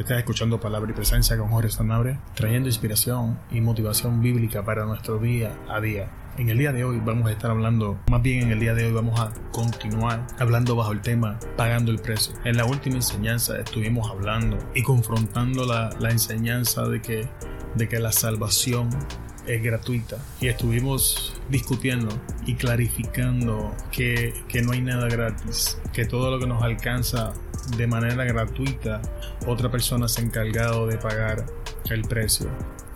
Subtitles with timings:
[0.00, 5.18] Estás escuchando Palabra y Presencia con Jorge Sanabria, trayendo inspiración y motivación bíblica para nuestro
[5.18, 6.10] día a día.
[6.38, 8.86] En el día de hoy vamos a estar hablando, más bien en el día de
[8.86, 12.32] hoy vamos a continuar hablando bajo el tema pagando el precio.
[12.46, 17.28] En la última enseñanza estuvimos hablando y confrontando la, la enseñanza de que,
[17.74, 18.88] de que la salvación
[19.46, 22.08] es gratuita y estuvimos discutiendo
[22.46, 27.32] y clarificando que, que no hay nada gratis, que todo lo que nos alcanza
[27.76, 29.00] de manera gratuita,
[29.46, 31.46] otra persona se ha encargado de pagar
[31.90, 32.48] el precio.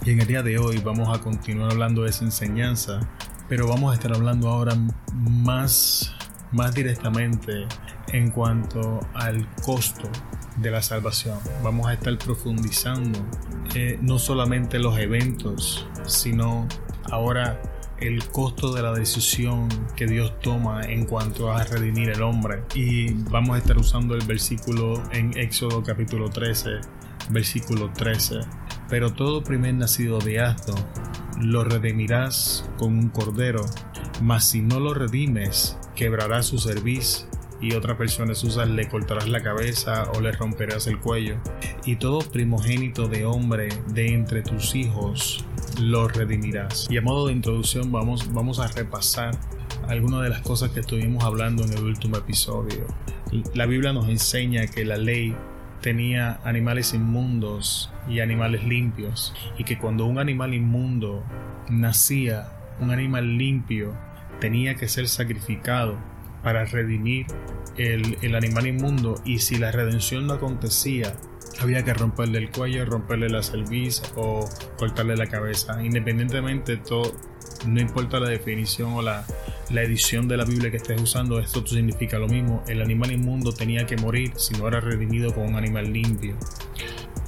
[0.05, 3.01] Y en el día de hoy vamos a continuar hablando de esa enseñanza,
[3.49, 4.75] pero vamos a estar hablando ahora
[5.13, 6.15] más,
[6.53, 7.67] más directamente
[8.09, 10.11] en cuanto al costo
[10.57, 11.39] de la salvación.
[11.63, 13.19] Vamos a estar profundizando
[13.75, 16.69] eh, no solamente los eventos, sino
[17.11, 17.61] ahora
[17.99, 22.63] el costo de la decisión que Dios toma en cuanto a redimir el hombre.
[22.75, 26.81] Y vamos a estar usando el versículo en Éxodo capítulo 13,
[27.31, 28.41] versículo 13.
[28.89, 30.75] Pero todo primer nacido de asno
[31.41, 33.65] lo redimirás con un cordero,
[34.23, 37.27] mas si no lo redimes, quebrará su cerviz
[37.61, 41.37] y otra persona usa le cortarás la cabeza o le romperás el cuello.
[41.85, 45.45] Y todo primogénito de hombre de entre tus hijos
[45.81, 46.87] lo redimirás.
[46.91, 49.39] Y a modo de introducción vamos, vamos a repasar
[49.89, 52.87] algunas de las cosas que estuvimos hablando en el último episodio.
[53.55, 55.35] La Biblia nos enseña que la ley
[55.81, 61.25] tenía animales inmundos y animales limpios y que cuando un animal inmundo
[61.69, 62.49] nacía,
[62.81, 63.95] un animal limpio
[64.41, 65.99] tenía que ser sacrificado
[66.45, 67.27] para redimir
[67.77, 71.17] el, el, animal inmundo y si la redención no acontecía
[71.61, 75.83] había que romperle el cuello, romperle la cerviz o cortarle la cabeza.
[75.83, 77.15] Independientemente, todo,
[77.67, 79.25] no importa la definición o la,
[79.71, 82.63] la edición de la Biblia que estés usando, esto significa lo mismo.
[82.67, 86.37] El animal inmundo tenía que morir si no era redimido con un animal limpio.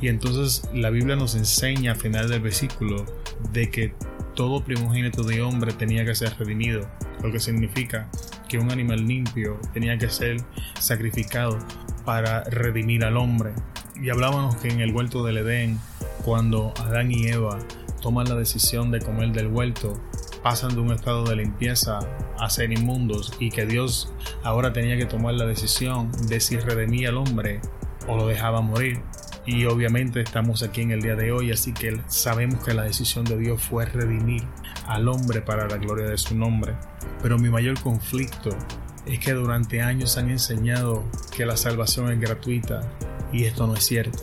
[0.01, 3.07] Y entonces la Biblia nos enseña al final del versículo
[3.53, 3.95] de que
[4.35, 6.87] todo primogénito de hombre tenía que ser redimido,
[7.23, 8.11] lo que significa
[8.49, 10.39] que un animal limpio tenía que ser
[10.79, 11.59] sacrificado
[12.05, 13.53] para redimir al hombre.
[14.01, 15.79] Y hablábamos que en el huerto del Edén,
[16.25, 17.59] cuando Adán y Eva
[18.01, 20.01] toman la decisión de comer del huerto,
[20.43, 21.99] pasan de un estado de limpieza
[22.39, 24.13] a ser inmundos y que Dios
[24.45, 27.61] ahora tenía que tomar la decisión de si redimía al hombre
[28.07, 29.01] o lo dejaba morir.
[29.45, 33.25] Y obviamente estamos aquí en el día de hoy, así que sabemos que la decisión
[33.25, 34.43] de Dios fue redimir
[34.87, 36.75] al hombre para la gloria de su nombre.
[37.27, 38.51] Pero mi mayor conflicto
[39.05, 41.03] es que durante años han enseñado
[41.37, 42.89] que la salvación es gratuita
[43.33, 44.21] y esto no es cierto.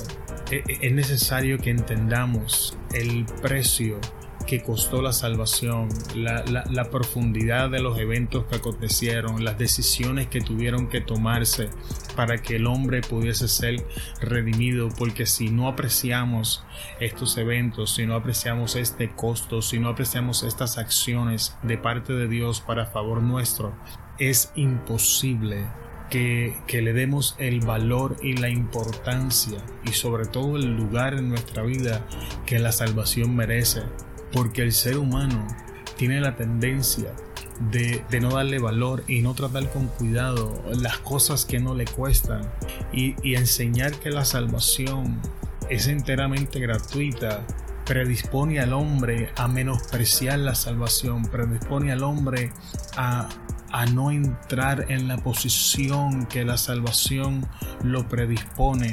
[0.49, 3.99] E, e, es necesario que entendamos el precio
[4.47, 10.39] que costó la salvación, la, la, profundidad de los eventos que acontecieron, las decisiones que
[10.39, 11.67] tuvieron que tomarse
[12.15, 13.85] para que el hombre pudiese ser
[14.21, 16.63] redimido, porque si no apreciamos
[16.99, 22.27] estos eventos, si no apreciamos este costo, si no apreciamos estas acciones de parte de
[22.27, 23.73] Dios para favor nuestro,
[24.19, 25.65] es imposible
[26.13, 31.63] que, le demos el valor y la importancia y sobre todo el lugar en nuestra
[31.63, 32.05] vida
[32.45, 33.81] que la salvación merece.
[34.31, 35.47] Porque el ser humano
[35.97, 37.13] tiene la tendencia
[37.71, 42.49] de, no darle valor y no tratar con cuidado las cosas que no le cuestan
[42.91, 45.19] y, enseñar que la salvación
[45.69, 47.45] es enteramente gratuita
[47.85, 52.53] predispone al hombre a menospreciar la salvación, predispone al hombre
[52.95, 53.27] a
[53.91, 57.45] no entrar en la posición que la salvación
[57.83, 58.91] lo predispone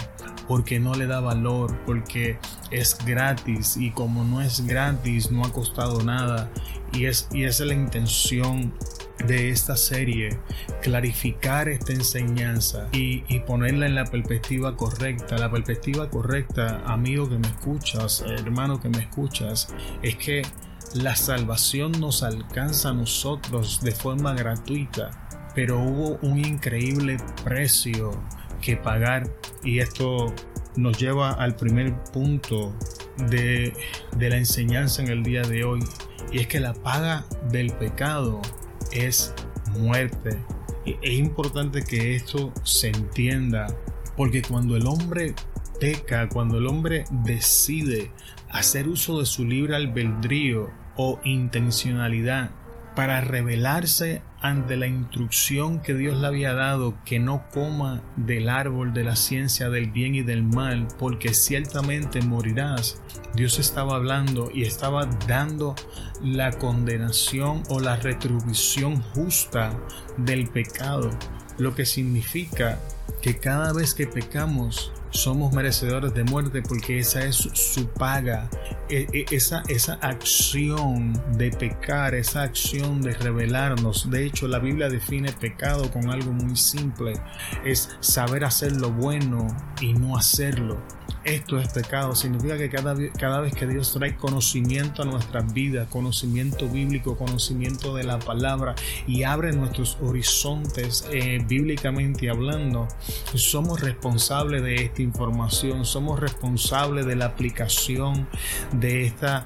[0.51, 2.37] porque no le da valor, porque
[2.73, 6.51] es gratis y como no es gratis no ha costado nada
[6.93, 8.75] y es, y es la intención
[9.27, 10.39] de esta serie,
[10.81, 15.37] clarificar esta enseñanza y, y, ponerla en la perspectiva correcta.
[15.37, 20.43] La perspectiva correcta, amigo que me escuchas, hermano que me escuchas, es que
[20.95, 25.11] la salvación nos alcanza a nosotros de forma gratuita,
[25.55, 28.11] pero hubo un increíble precio
[28.61, 29.31] que pagar
[29.63, 30.35] y esto
[30.77, 32.75] nos lleva al primer punto
[33.29, 33.73] de,
[34.19, 35.81] la enseñanza en el día de hoy
[36.33, 38.41] y es que la paga del pecado
[38.93, 39.35] es
[39.79, 40.39] muerte.
[40.85, 43.67] Es importante que esto se entienda
[44.17, 45.35] porque cuando el hombre
[45.79, 48.11] peca, cuando el hombre decide
[48.51, 52.51] hacer uso de su libre albedrío o intencionalidad
[52.95, 58.93] para rebelarse ante la instrucción que Dios le había dado que no coma del árbol
[58.95, 63.03] de la ciencia del bien y del mal, porque ciertamente morirás.
[63.35, 65.75] Dios estaba hablando y estaba dando
[66.23, 69.79] la condenación o la retribución justa
[70.17, 71.11] del pecado,
[71.59, 72.79] lo que significa
[73.21, 78.49] que cada vez que pecamos somos merecedores de muerte porque esa es su paga.
[78.89, 84.11] E, e, esa, esa acción de pecar, esa acción de rebelarnos.
[84.11, 87.15] De hecho, la Biblia define pecado con algo muy simple.
[87.65, 89.47] Es saber hacer lo bueno
[89.81, 90.79] y no hacerlo
[91.25, 92.15] esto es pecado.
[92.15, 97.95] Significa que cada, cada vez que Dios trae conocimiento a nuestras vidas, conocimiento bíblico, conocimiento
[97.95, 98.75] de la palabra
[99.07, 102.89] y abre nuestros horizontes eh, bíblicamente hablando,
[103.35, 108.29] somos responsables de esta información, somos responsables de la aplicación
[108.73, 109.45] de esta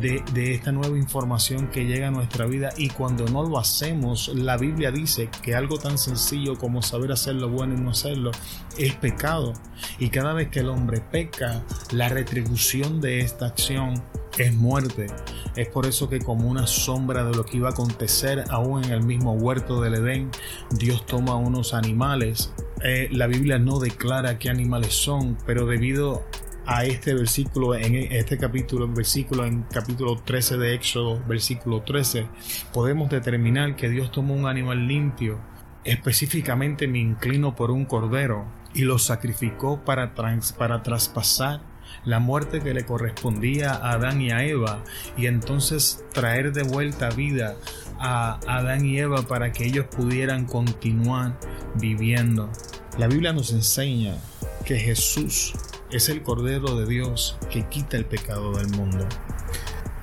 [0.00, 4.56] de, esta nueva información que llega a nuestra vida y cuando no lo hacemos, la
[4.56, 8.30] Biblia dice que algo tan sencillo como saber hacer lo bueno y no hacerlo
[8.78, 9.52] es pecado.
[9.98, 11.62] Y cada vez que el hombre peca,
[11.92, 14.02] la retribución de esta acción
[14.38, 15.06] es muerte.
[15.54, 18.92] Es por eso que como una sombra de lo que iba a acontecer aún en
[18.92, 20.30] el mismo huerto del Edén,
[20.70, 22.52] Dios toma unos animales.
[22.82, 26.24] Eh, la Biblia no declara qué animales son, pero debido
[26.66, 32.26] a este versículo, en este capítulo, versículo en capítulo 13 de Éxodo, versículo 13,
[32.72, 35.38] podemos determinar que Dios tomó un animal limpio.
[35.84, 41.60] Específicamente me inclino por un cordero y lo sacrificó para, para traspasar
[42.04, 44.82] la muerte que le correspondía a Adán y a Eva
[45.16, 47.54] y entonces traer de vuelta vida
[48.00, 51.38] a Adán y Eva para que ellos pudieran continuar
[51.76, 52.50] viviendo.
[52.98, 54.16] La Biblia nos enseña
[54.64, 55.54] que Jesús
[55.90, 59.06] es el Cordero de Dios que quita el pecado del mundo.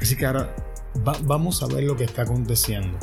[0.01, 0.55] Así que ahora
[1.23, 2.97] vamos a ver lo que está aconteciendo.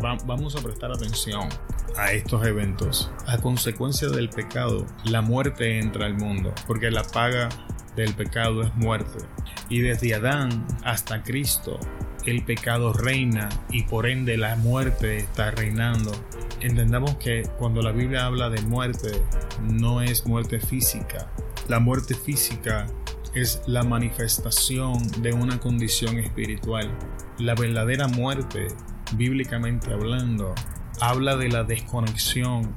[0.00, 1.48] vamos a prestar atención
[1.96, 3.10] a estos eventos.
[3.26, 7.48] A consecuencia del pecado, la muerte entra al mundo, porque la paga
[7.94, 9.24] del pecado es muerte.
[9.68, 11.78] Y desde Adán hasta Cristo,
[12.24, 16.12] el pecado reina y por ende la muerte está reinando.
[16.60, 19.22] Entendamos que cuando la Biblia habla de muerte,
[19.62, 21.30] no es muerte física,
[21.68, 22.86] la muerte física
[23.34, 26.90] es la manifestación de una condición espiritual.
[27.38, 28.68] La verdadera muerte,
[29.12, 30.54] bíblicamente hablando,
[31.00, 32.74] habla de la desconexión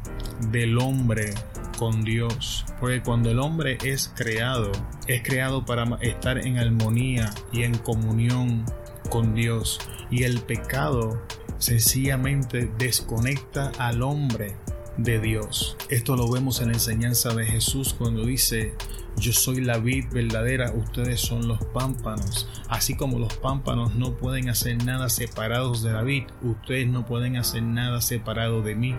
[0.51, 1.33] del hombre
[1.77, 2.65] con Dios.
[2.79, 4.71] Porque cuando el hombre es creado,
[5.07, 8.65] es creado para estar en armonía y en comunión
[9.09, 9.79] con Dios.
[10.09, 11.21] Y el pecado
[11.57, 14.55] sencillamente desconecta al hombre
[15.03, 15.77] de Dios.
[15.89, 18.73] Esto lo vemos en la enseñanza de Jesús cuando dice,
[19.17, 22.47] yo soy la vid verdadera, ustedes son los pámpanos.
[22.69, 27.37] Así como los pámpanos no pueden hacer nada separados de la vid, ustedes no pueden
[27.37, 28.95] hacer nada separado de mí.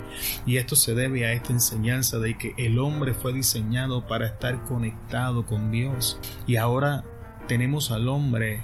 [0.47, 4.65] Y esto se debe a esta enseñanza de que el hombre fue diseñado para estar
[4.65, 6.19] conectado con Dios.
[6.47, 7.05] Y ahora
[7.47, 8.63] tenemos al hombre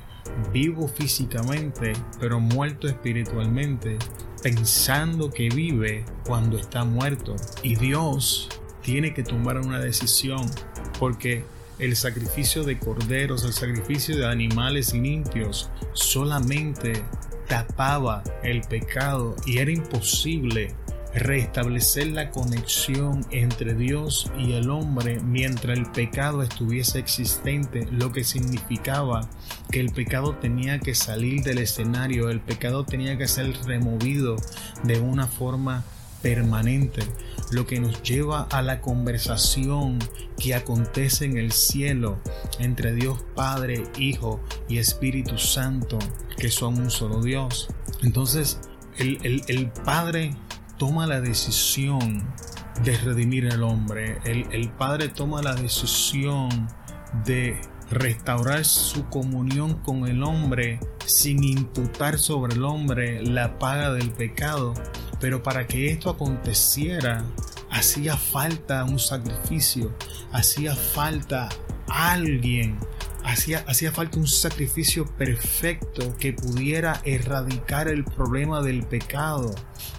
[0.53, 3.99] vivo físicamente, pero muerto espiritualmente,
[4.43, 7.37] pensando que vive cuando está muerto.
[7.63, 8.49] Y Dios
[8.83, 10.51] tiene que tomar una decisión
[10.99, 11.45] porque
[11.79, 17.03] el sacrificio de corderos, el sacrificio de animales limpios solamente
[17.49, 20.75] tapaba el pecado y era imposible
[21.17, 28.23] restablecer la conexión entre Dios y el hombre mientras el pecado estuviese existente, lo que
[28.23, 29.29] significaba
[29.71, 34.37] que el pecado tenía que salir del escenario, el pecado tenía que ser removido
[34.85, 35.85] de una forma
[36.21, 37.03] permanente,
[37.51, 39.99] lo que nos lleva a la conversación
[40.39, 42.19] que acontece en el cielo
[42.59, 45.99] entre Dios Padre, Hijo y Espíritu Santo,
[46.37, 47.69] que son un solo Dios.
[48.03, 48.59] Entonces,
[48.99, 50.37] el, el Padre
[50.79, 52.23] toma la decisión
[52.85, 54.19] de redimir al hombre.
[54.25, 56.69] El, Padre toma la decisión
[57.25, 64.11] de restaurar su comunión con el hombre sin imputar sobre el hombre la paga del
[64.11, 64.75] pecado.
[65.21, 67.25] Pero para que esto aconteciera,
[67.71, 69.95] hacía falta un sacrificio,
[70.33, 71.49] hacía falta
[71.89, 72.79] alguien
[73.27, 79.53] Hacía, hacía, falta un sacrificio perfecto que pudiera erradicar el problema del pecado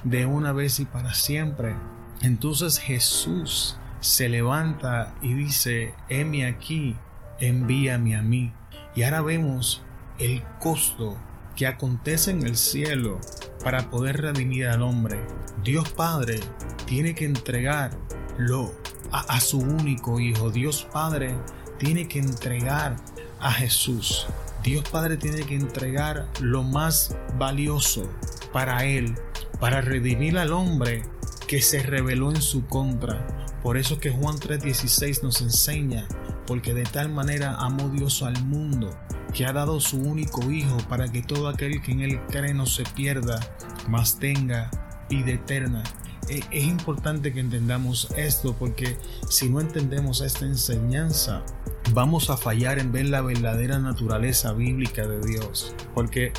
[0.05, 1.75] de una vez y para siempre.
[2.21, 6.95] Entonces Jesús se levanta y dice, heme aquí,
[7.41, 8.53] envíame a mí.
[8.95, 9.83] Y ahora vemos
[10.19, 11.17] el costo
[11.57, 13.19] que acontece en el cielo
[13.61, 15.19] para poder redimir al hombre.
[15.65, 16.39] Dios Padre
[16.85, 18.71] tiene que entregarlo
[19.11, 20.49] a, a su único Hijo.
[20.49, 21.35] Dios Padre
[21.77, 22.95] tiene que entregar
[23.39, 24.27] a Jesús.
[24.63, 28.09] Dios Padre tiene que entregar lo más valioso
[28.51, 29.15] para Él,
[29.59, 31.03] para redimir al hombre
[31.47, 33.25] que se rebeló en su contra.
[33.63, 36.07] Por eso que Juan 3:16 nos enseña,
[36.45, 38.97] porque de tal manera amó Dios al mundo,
[39.33, 42.65] que ha dado su único Hijo para que todo aquel que en Él cree no
[42.65, 43.39] se pierda,
[43.87, 44.69] mas tenga
[45.09, 45.83] vida eterna.
[46.29, 48.97] e, es importante que entendamos esto porque
[49.29, 51.43] si no entendemos esta enseñanza,
[51.93, 55.75] vamos a fallar en ver la verdadera naturaleza bíblica de Dios.
[55.93, 56.33] Porque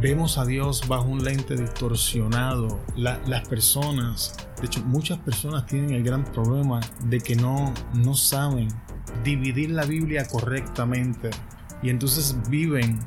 [0.00, 2.80] vemos a Dios bajo un lente distorsionado.
[2.96, 8.68] las personas, de hecho muchas personas tienen el gran problema de que no, no saben
[9.22, 11.30] dividir la Biblia correctamente
[11.82, 12.98] y entonces viven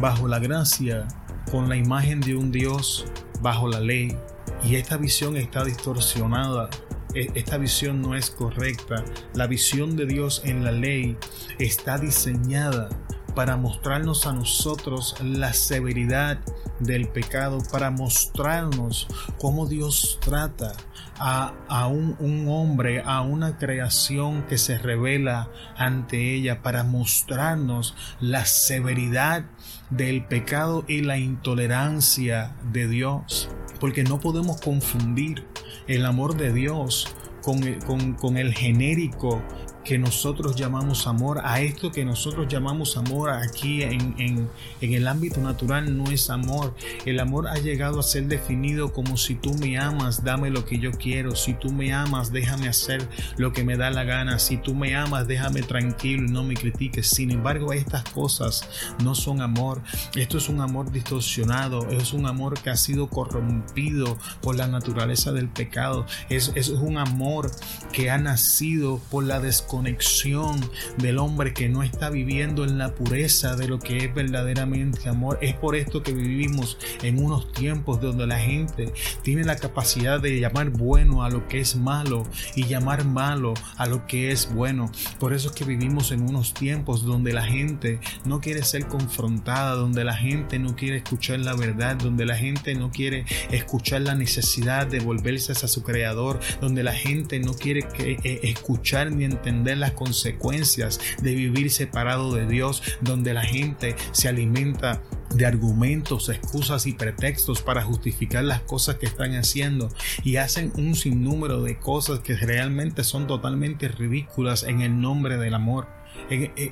[0.00, 1.06] bajo la gracia
[1.50, 3.06] con la imagen de un Dios
[3.40, 4.16] bajo la ley
[4.64, 6.70] y esta visión está distorsionada.
[7.14, 9.04] E, esta visión no es correcta.
[9.34, 11.16] La visión de Dios en la ley
[11.58, 12.88] está diseñada
[13.34, 16.38] para mostrarnos a nosotros la severidad
[16.80, 20.72] del pecado, para mostrarnos cómo Dios trata
[21.18, 28.44] a, un, un, hombre, a una creación que se revela ante ella, para mostrarnos la
[28.44, 29.44] severidad
[29.90, 33.48] del pecado y la intolerancia de Dios.
[33.80, 35.46] Porque no podemos confundir
[35.86, 37.06] el amor de Dios
[37.42, 39.42] con, con, con el genérico
[39.84, 44.48] que nosotros llamamos amor, a esto que nosotros llamamos amor aquí en, en,
[44.80, 46.74] el ámbito natural no es amor.
[47.04, 50.78] El amor ha llegado a ser definido como si tú me amas, dame lo que
[50.78, 51.36] yo quiero.
[51.36, 54.38] Si tú me amas, déjame hacer lo que me da la gana.
[54.38, 57.08] Si tú me amas, déjame tranquilo y no me critiques.
[57.08, 58.68] Sin embargo, estas cosas
[59.02, 59.82] no son amor.
[60.14, 61.88] Esto es un amor distorsionado.
[61.90, 66.06] Es un amor que ha sido corrompido por la naturaleza del pecado.
[66.30, 67.50] Es, es un amor
[67.92, 70.60] que ha nacido por la desconfianza conexión
[70.98, 75.36] del hombre que no está viviendo en la pureza de lo que es verdaderamente amor.
[75.42, 80.38] Es por esto que vivimos en unos tiempos donde la gente tiene la capacidad de
[80.38, 82.22] llamar bueno a lo que es malo
[82.54, 84.92] y llamar malo a lo que es bueno.
[85.18, 89.74] Por eso es que vivimos en unos tiempos donde la gente no quiere ser confrontada,
[89.74, 94.14] donde la gente no quiere escuchar la verdad, donde la gente no quiere escuchar la
[94.14, 99.63] necesidad de volverse a su creador, donde la gente no quiere eh, escuchar ni entender
[99.64, 105.02] las consecuencias de vivir separado de Dios, donde la gente se alimenta
[105.34, 109.88] de argumentos, excusas y pretextos para justificar las cosas que están haciendo
[110.22, 115.54] y hacen un sinnúmero de cosas que realmente son totalmente ridículas en el nombre del
[115.54, 115.88] amor.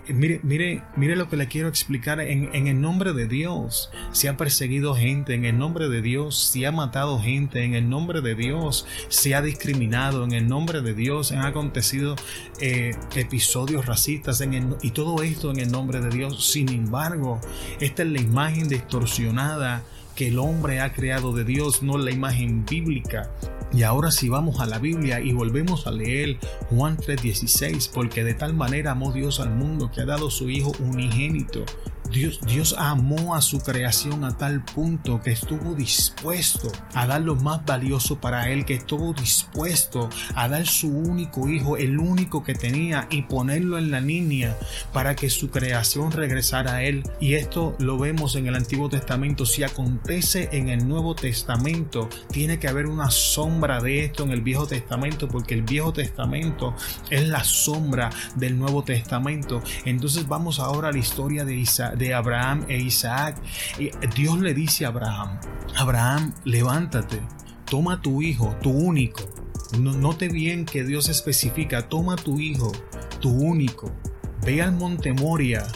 [0.09, 2.21] Mire, mire, mire lo que le quiero explicar.
[2.21, 6.67] En, el nombre de Dios se ha perseguido gente, en el nombre de Dios se
[6.67, 10.95] ha matado gente, en el nombre de Dios se ha discriminado, en el nombre de
[10.95, 12.17] Dios han acontecido
[12.61, 16.47] eh, episodios racistas en y todo esto en el nombre de Dios.
[16.51, 17.41] Sin embargo,
[17.81, 19.83] esta es la imagen distorsionada
[20.15, 23.31] que el hombre ha creado de Dios, no la imagen bíblica.
[23.73, 26.39] Y ahora si vamos a la Biblia y volvemos a leer
[26.71, 30.73] Juan 3:16, porque de tal manera amó Dios al mundo que ha dado su Hijo
[30.81, 31.65] unigénito
[32.13, 37.65] Dios, amó a su creación a tal punto que estuvo dispuesto a dar lo más
[37.65, 43.07] valioso para él, que estuvo dispuesto a dar su único hijo, el único que tenía,
[43.11, 44.59] y ponerlo en la línea
[44.93, 47.03] para que su creación regresara a él.
[47.19, 49.47] Y esto lo vemos en el Antiguo Testamento.
[49.47, 54.43] Si acontece en el Nuevo Testamento, tiene que haber una sombra de esto en el
[54.43, 56.75] Viejo Testamento, porque el Viejo Testamento
[57.09, 59.63] es la sombra del Nuevo Testamento.
[59.87, 63.41] Entonces vamos ahora a la historia de Isaac de Abraham e Isaac.
[64.17, 65.39] Dios le dice a Abraham,
[65.77, 67.21] Abraham, levántate,
[67.65, 69.23] toma tu hijo, tu único.
[69.79, 72.73] Note bien que Dios especifica, toma tu hijo,
[73.21, 73.93] tu único,
[74.45, 75.67] ve al monte Moria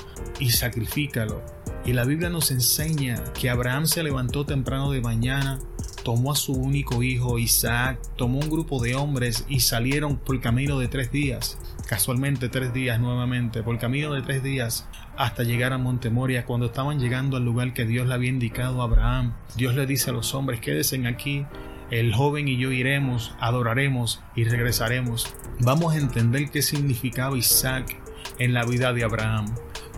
[0.41, 1.43] y sacrifícalo.
[1.85, 5.61] Y la Biblia nos enseña que Abraham se levantó temprano de mañana,
[6.03, 10.43] tomó a su único hijo Isaac, tomó un grupo de hombres y salieron por el
[10.43, 11.57] camino de tres días,
[11.87, 16.45] casualmente tres días nuevamente, por el camino de tres días hasta llegar a Montemoria.
[16.45, 20.11] Cuando estaban llegando al lugar que Dios le había indicado a Abraham, Dios le dice
[20.11, 21.47] a los hombres, quédense aquí,
[21.91, 25.35] el joven y yo iremos, adoraremos y regresaremos.
[25.61, 27.97] Vamos a entender qué significaba Isaac
[28.39, 29.47] en la vida de Abraham.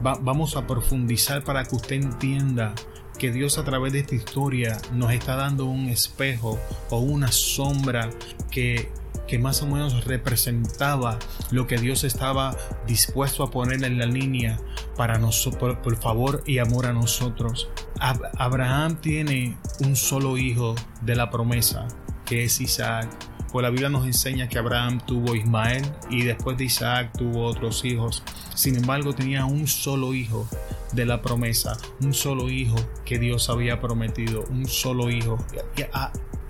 [0.01, 2.75] vamos a profundizar para que usted entienda
[3.19, 6.59] que Dios a través de esta historia nos está dando un espejo
[6.91, 8.11] o una sombra
[8.51, 8.91] que,
[9.29, 11.19] que más o menos representaba
[11.51, 12.57] lo que Dios estaba
[12.87, 14.59] dispuesto a poner en la línea
[14.97, 17.69] para nosotros, por, favor y amor a nosotros.
[18.01, 21.87] Abraham tiene un solo hijo de la promesa,
[22.25, 23.09] que es Isaac.
[23.53, 27.85] Pues la Biblia nos enseña que Abraham tuvo Ismael y después de Isaac tuvo otros
[27.85, 28.23] hijos.
[28.55, 30.49] Sin embargo, tenía un solo hijo
[30.93, 35.39] de la promesa, un solo hijo que Dios había prometido, un solo hijo.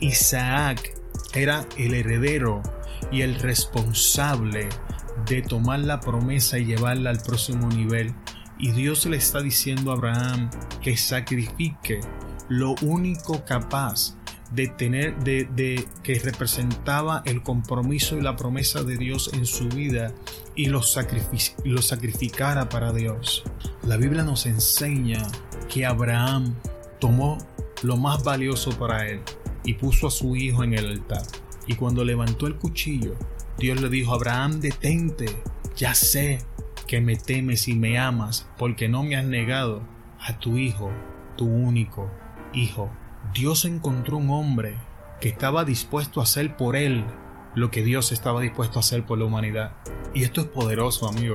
[0.01, 0.98] Isaac
[1.35, 2.63] era el heredero
[3.11, 4.69] y el responsable
[5.27, 8.15] de tomar la promesa y llevarla al próximo nivel.
[8.59, 10.51] Y Dios le está diciendo a Abraham
[10.83, 12.01] que sacrifique
[12.49, 14.17] lo único capaz
[14.51, 20.15] de tener, de, que representaba el compromiso y la promesa de Dios en su vida
[20.57, 20.81] y lo,
[21.65, 23.45] lo sacrificara para Dios.
[23.83, 25.27] La Biblia nos enseña
[25.69, 26.55] que Abraham
[26.99, 27.39] tomó
[27.83, 29.21] lo más valioso para él
[29.65, 31.23] y puso a su hijo en el altar.
[31.67, 33.15] Y cuando levantó el cuchillo,
[33.59, 35.27] Dios le dijo, Abraham, detente,
[35.77, 36.41] ya sé
[36.87, 39.83] que me temes y me amas, porque no me has negado
[40.21, 40.91] a tu hijo,
[41.37, 42.11] tu único
[42.55, 42.91] hijo.
[43.35, 44.77] Dios encontró un hombre
[45.21, 47.05] que estaba dispuesto a hacer por él
[47.55, 49.73] lo que Dios estaba dispuesto a hacer por la humanidad.
[50.15, 51.35] Y esto es poderoso, amigo.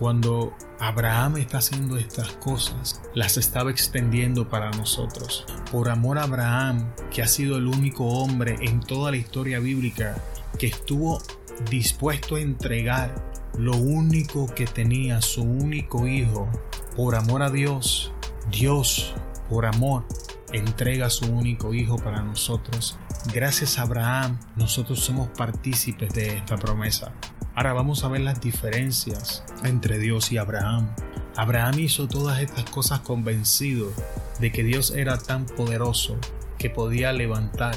[0.00, 5.44] Cuando Abraham está haciendo estas cosas, las estaba extendiendo para nosotros.
[5.70, 10.16] Por amor a Abraham, que ha sido el único hombre en toda la historia bíblica
[10.58, 11.20] que estuvo
[11.68, 16.48] dispuesto a entregar lo único que tenía, su único hijo,
[16.96, 18.10] por amor a Dios,
[18.50, 19.12] Dios,
[19.50, 20.06] por amor,
[20.50, 22.98] entrega su único hijo para nosotros.
[23.34, 27.12] Gracias a Abraham, nosotros somos partícipes de esta promesa.
[27.54, 30.94] Ahora vamos a ver las diferencias entre Dios y Abraham.
[31.36, 33.92] Abraham hizo todas estas cosas convencido
[34.38, 36.16] de que Dios era tan poderoso
[36.58, 37.74] que podía levantar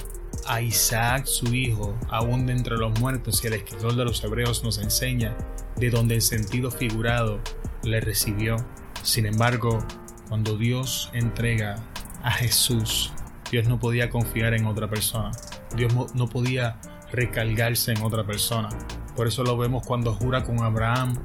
[0.47, 4.63] a Isaac su hijo aún de entre los muertos y el escritor de los hebreos
[4.63, 5.35] nos enseña
[5.77, 7.39] de donde el sentido figurado
[7.83, 8.57] le recibió.
[9.01, 9.85] Sin embargo,
[10.29, 11.75] cuando Dios entrega
[12.21, 13.11] a Jesús,
[13.51, 15.31] Dios no podía confiar en otra persona.
[15.75, 16.79] Dios no podía
[17.11, 18.69] recargarse en otra persona.
[19.15, 21.15] Por eso lo vemos cuando jura con Abraham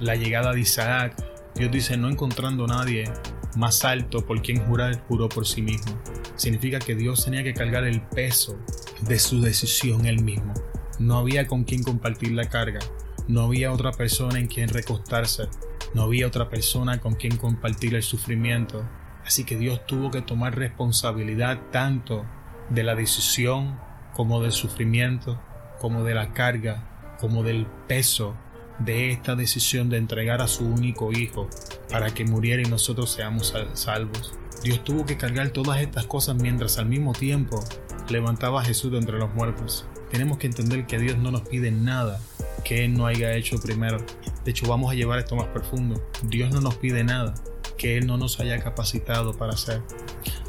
[0.00, 1.14] la llegada de Isaac.
[1.54, 3.10] Dios dice, no encontrando nadie
[3.56, 5.98] más alto por quien jurar, juró por sí mismo.
[6.36, 8.58] Significa que Dios tenía que cargar el peso
[9.00, 10.52] de su decisión él mismo.
[10.98, 12.80] No había con quien compartir la carga.
[13.26, 15.48] No había otra persona en quien recostarse.
[15.94, 18.84] No había otra persona con quien compartir el sufrimiento.
[19.24, 22.24] Así que Dios tuvo que tomar responsabilidad tanto
[22.70, 23.78] de la decisión
[24.14, 25.40] como del sufrimiento,
[25.80, 28.36] como de la carga, como del peso
[28.78, 31.48] de esta decisión de entregar a su único hijo
[31.90, 34.34] para que muriera y nosotros seamos salvos.
[34.62, 37.62] Dios tuvo que cargar todas estas cosas mientras al mismo tiempo
[38.08, 39.86] levantaba a Jesús de entre los muertos.
[40.10, 42.20] Tenemos que entender que Dios no nos pide nada
[42.64, 43.98] que Él no haya hecho primero.
[44.44, 46.02] De hecho, vamos a llevar esto más profundo.
[46.24, 47.34] Dios no nos pide nada
[47.76, 49.82] que Él no nos haya capacitado para hacer.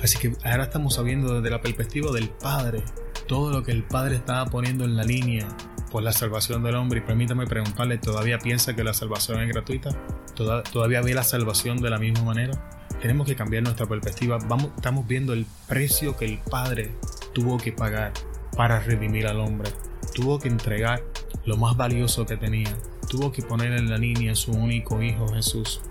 [0.02, 2.84] Así que ahora estamos sabiendo desde la perspectiva del Padre
[3.28, 5.48] todo lo que el Padre estaba poniendo en la línea
[5.92, 7.00] por la salvación del hombre.
[7.00, 9.90] Y permítame preguntarle, ¿todavía piensa que la salvación es gratuita?
[10.36, 12.54] ¿Todavía ve la salvación de la misma manera?
[13.02, 14.38] Tenemos que cambiar nuestra perspectiva.
[14.48, 16.92] Vamos, estamos viendo el precio que el Padre
[17.34, 18.14] tuvo que pagar
[18.56, 19.72] para redimir al hombre.
[20.14, 21.04] Tuvo que entregar
[21.46, 22.76] lo más valioso que tenía.
[23.10, 25.82] Tuvo que poner en la línea su único hijo Jesús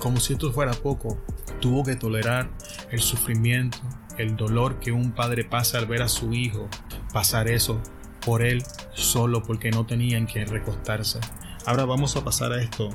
[0.00, 1.18] como si esto fuera poco,
[1.60, 2.50] tuvo que tolerar
[2.90, 3.78] el sufrimiento,
[4.18, 6.68] el dolor que un padre pasa al ver a su hijo
[7.12, 7.80] pasar eso
[8.24, 8.62] por él
[8.96, 11.20] solo porque no tenía en quien recostarse.
[11.66, 12.90] Ahora vamos a pasar a esto,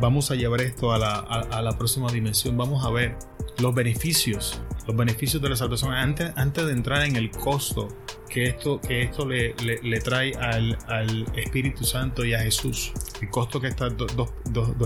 [0.00, 3.16] vamos a llevar esto a la, a la próxima dimensión, vamos a ver
[3.58, 7.88] los beneficios, los beneficios de la salvación antes, antes de entrar en el costo
[8.28, 13.28] que esto, que esto le, le, trae al, al, Espíritu Santo y a Jesús, el
[13.28, 14.32] costo que estas dos,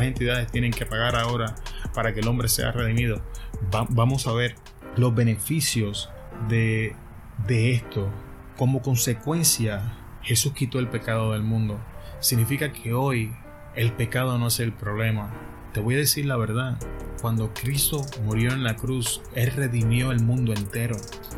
[0.01, 1.55] entidades tienen que pagar ahora
[1.95, 3.23] para que el hombre sea redimido.
[3.71, 4.57] vamos a ver
[4.97, 6.11] los beneficios
[6.49, 6.97] de,
[7.47, 8.11] de esto.
[8.57, 11.79] Como consecuencia, Jesús quitó el pecado del mundo.
[12.19, 13.33] Significa que hoy
[13.77, 15.33] el pecado no es el problema.
[15.73, 16.79] Te voy a decir la verdad.
[17.23, 20.97] Cuando Cristo murió en la cruz, Él redimió el mundo entero.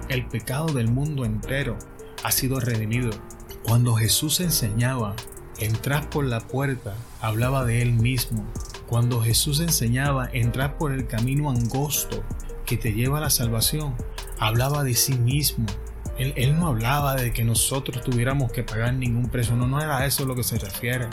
[0.08, 1.76] El pecado del mundo entero
[2.24, 3.10] ha sido redimido.
[3.62, 5.14] Cuando Jesús enseñaba,
[5.58, 8.42] entrar por la puerta, hablaba de Él mismo.
[8.86, 12.24] Cuando Jesús enseñaba, entrar por el camino angosto
[12.64, 13.94] que te lleva a la salvación,
[14.38, 15.66] hablaba de sí mismo.
[16.18, 20.24] Él, no hablaba de que nosotros tuviéramos que pagar ningún precio, no, no era eso
[20.24, 21.06] lo que se refiere.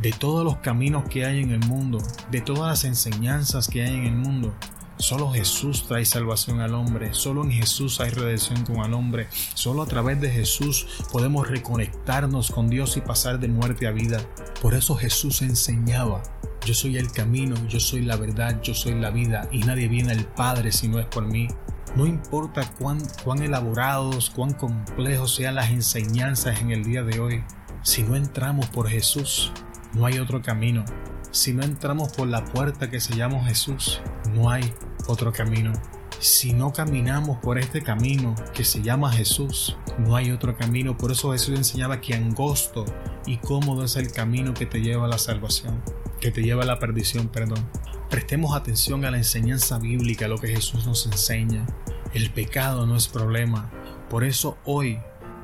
[0.00, 1.98] De todos los caminos que hay en el mundo,
[2.30, 4.54] de todas las enseñanzas que hay en el mundo,
[5.02, 9.82] Solo Jesús trae salvación al hombre, solo en Jesús hay redención con el hombre, solo
[9.82, 14.20] a través de Jesús podemos reconectarnos con Dios y pasar de muerte a vida.
[14.60, 16.22] Por eso Jesús enseñaba,
[16.64, 20.12] yo soy el camino, yo soy la verdad, yo soy la vida y nadie viene
[20.12, 21.48] al Padre si no es por mí.
[21.94, 27.44] No importa cuán, cuán elaborados, cuán complejos sean las enseñanzas en el día de hoy,
[27.82, 29.52] si no entramos por Jesús,
[29.92, 30.86] no hay otro camino.
[31.32, 34.00] Si no entramos por la puerta que se llama Jesús,
[34.32, 34.72] no hay
[35.06, 35.72] otro camino.
[36.18, 40.96] Si no caminamos por este camino que se llama Jesús, no hay otro camino.
[40.96, 42.86] Por eso Jesús enseñaba que angosto
[43.26, 45.82] y cómodo es el camino que te lleva a la salvación,
[46.20, 47.68] que te lleva a la perdición, perdón.
[48.12, 51.64] Prestemos atención a la enseñanza bíblica, a lo que Jesús nos enseña.
[52.12, 53.70] El pecado no es problema.
[54.10, 54.98] Por eso hoy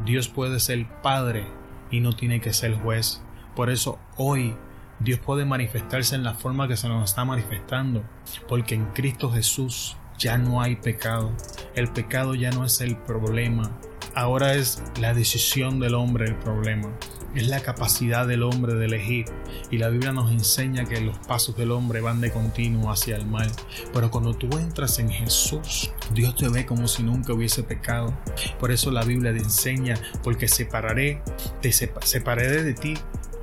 [0.04, 1.46] Dios puede ser Padre
[1.90, 3.22] y no tiene que ser juez.
[3.57, 4.54] Por eso hoy
[5.00, 8.04] Dios puede manifestarse en la forma que se nos está manifestando,
[8.46, 11.33] porque en Cristo Jesús ya no hay pecado.
[11.74, 13.81] El pecado ya no es el problema.
[14.14, 16.90] Ahora es la decisión del hombre el problema
[17.35, 19.27] es la capacidad del hombre de elegir.
[19.71, 23.27] Y la Biblia nos enseña que los pasos del hombre van de continuo hacia el
[23.27, 23.51] mal.
[23.93, 28.17] Pero cuando tú entras en Jesús, Dios te ve como si nunca hubiese pecado.
[28.59, 31.23] Por eso la Biblia te enseña, porque separaré,
[31.61, 32.95] te separaré de ti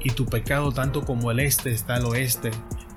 [0.04, 2.52] y tu pecado tanto como el este está al oeste.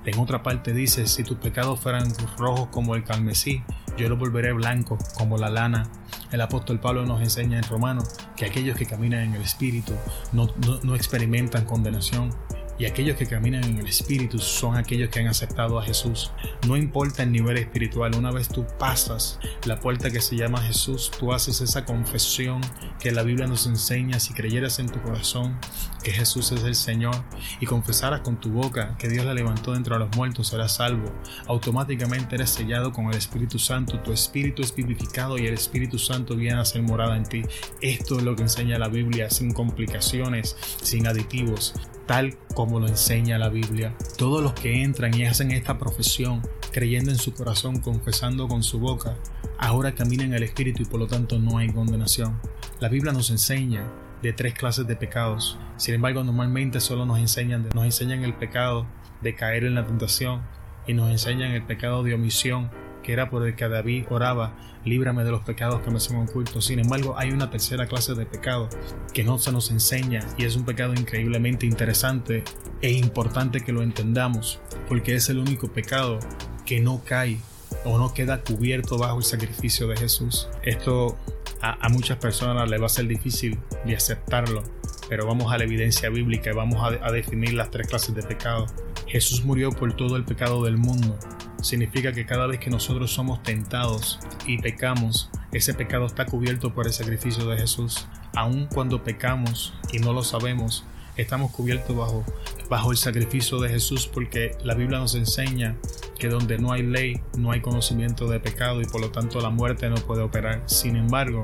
[0.05, 3.63] En otra parte dice, si tus pecados fueran rojos como el carmesí,
[3.99, 5.89] yo los volveré blanco como la lana.
[6.31, 9.93] El apóstol Pablo nos enseña en Romanos que aquellos que caminan en el Espíritu
[10.31, 10.47] no,
[10.83, 12.33] no experimentan condenación,
[12.79, 16.31] y aquellos que caminan en el Espíritu son aquellos que han aceptado a Jesús.
[16.65, 21.11] No importa el nivel espiritual, una vez tú pasas la puerta que se llama Jesús,
[21.19, 22.61] tú haces esa confesión
[22.99, 25.59] que la Biblia nos enseña si creyeras en tu corazón
[26.03, 27.15] que Jesús es el Señor
[27.59, 31.11] y confesaras con tu boca que Dios la levantó dentro de los muertos, serás salvo.
[31.47, 36.37] Automáticamente eres sellado con el Espíritu Santo, tu espíritu es vivificado y el Espíritu Santo
[36.37, 37.41] viene a ser morada en ti.
[37.81, 41.73] Esto es lo que enseña la Biblia sin complicaciones, sin aditivos
[42.09, 43.95] tal como lo enseña la Biblia.
[44.17, 46.41] Todos los que entran y hacen esta profesión,
[46.71, 49.15] creyendo en su corazón, confesando con su boca,
[49.59, 52.41] ahora caminan en el Espíritu y por lo tanto no hay condenación.
[52.79, 53.83] La Biblia nos enseña
[54.23, 55.59] de tres clases de pecados.
[55.77, 58.87] Sin embargo, normalmente solo nos enseñan, nos enseñan el pecado
[59.21, 60.41] de caer en la tentación
[60.87, 62.71] y nos enseñan el pecado de omisión
[63.03, 66.65] que era por el que David oraba, líbrame de los pecados que me son ocultos.
[66.65, 68.69] Sin embargo, hay una tercera clase de pecado
[69.13, 72.43] que no se nos enseña y es un pecado increíblemente interesante
[72.81, 76.19] e importante que lo entendamos, porque es el único pecado
[76.65, 77.39] que no cae
[77.85, 80.47] o no queda cubierto bajo el sacrificio de Jesús.
[80.63, 81.17] Esto
[81.61, 84.63] a, muchas personas le va a ser difícil de aceptarlo,
[85.07, 88.23] pero vamos a la evidencia bíblica y vamos a, a definir las tres clases de
[88.23, 88.65] pecado.
[89.07, 91.17] Jesús murió por todo el pecado del mundo
[91.61, 96.87] significa que cada vez que nosotros somos tentados y pecamos, ese pecado está cubierto por
[96.87, 98.07] el sacrificio de Jesús.
[98.35, 100.85] Aun cuando pecamos y no lo sabemos,
[101.17, 102.23] estamos cubiertos bajo,
[102.69, 105.75] bajo el sacrificio de Jesús porque la Biblia nos enseña
[106.17, 109.49] que donde no hay ley no hay conocimiento de pecado y por lo tanto la
[109.49, 110.63] muerte no puede operar.
[110.67, 111.43] Sin embargo,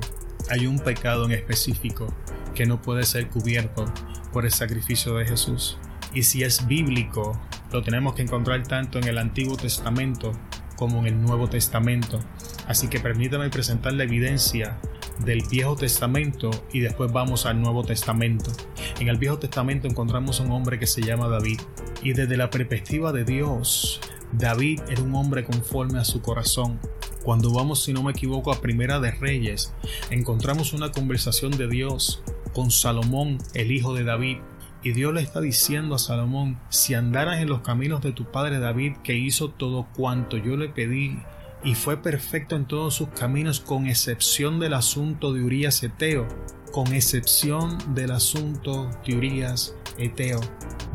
[0.49, 2.08] hay un pecado en específico
[2.54, 3.86] que no puede ser cubierto
[4.32, 5.78] por el sacrificio de Jesús.
[6.13, 7.39] Y si es bíblico,
[7.71, 10.32] lo tenemos que encontrar tanto en el Antiguo Testamento
[10.75, 12.19] como en el Nuevo Testamento.
[12.67, 14.78] Así que permítame presentar la evidencia
[15.19, 18.51] del Viejo Testamento y después vamos al Nuevo Testamento.
[18.99, 21.60] En el Viejo Testamento encontramos un hombre que se llama David
[22.04, 24.01] y desde la perspectiva de Dios,
[24.32, 26.80] David era un hombre conforme a su corazón.
[27.23, 29.73] Cuando vamos, si no me equivoco, a Primera de Reyes,
[30.12, 32.21] encontramos una conversación de Dios
[32.54, 34.38] con Salomón, el hijo de David,
[34.86, 38.60] y Dios le está diciendo a Salomón, si andaras en los caminos de tu padre
[38.60, 41.17] David, que hizo todo cuanto yo le pedí,
[41.63, 46.28] y fue perfecto en todos sus caminos, con excepción del asunto de Urias Eteo,
[46.71, 50.39] con excepción del asunto de Urias Eteo.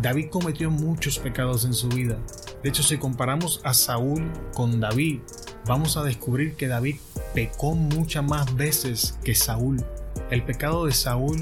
[0.01, 2.17] David cometió muchos pecados en su vida.
[2.63, 5.19] De hecho, si comparamos a Saúl con David,
[5.67, 6.99] vamos a descubrir que David
[7.35, 9.85] pecó muchas más veces que Saúl.
[10.31, 11.41] El pecado de Saúl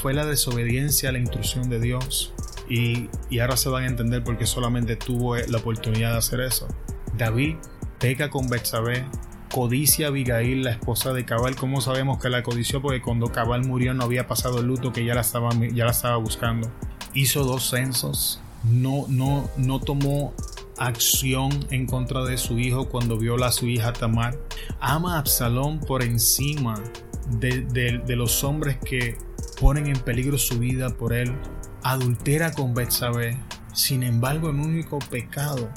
[0.00, 2.32] fue la desobediencia a la instrucción de Dios.
[2.68, 3.08] Y,
[3.40, 6.68] ahora se van a entender por qué solamente tuvo la oportunidad de hacer eso.
[7.18, 7.56] David
[7.98, 9.04] peca con Betsabé,
[9.52, 11.56] codicia a Abigail, la esposa de Cabal.
[11.56, 12.80] ¿Cómo sabemos que la codició?
[12.80, 15.90] Porque cuando Cabal murió no había pasado el luto que ya la estaba, ya la
[15.90, 16.70] estaba buscando.
[17.12, 20.32] Hizo dos censos, no, no, no tomó
[20.78, 24.38] acción en contra de su hijo cuando viola a su hija Tamar.
[24.78, 26.80] Ama a Absalón por encima
[27.28, 29.18] de los hombres que
[29.60, 31.32] ponen en peligro su vida por él,
[31.82, 33.36] adultera con Betsabé.
[33.74, 35.70] Sin embargo, el único pecado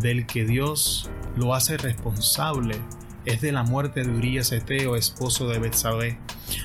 [0.00, 2.76] del que Dios lo hace responsable
[3.24, 6.18] es de la muerte de Urias Eteo, esposo de Betsabé.